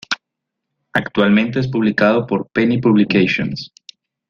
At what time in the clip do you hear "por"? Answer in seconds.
2.25-2.49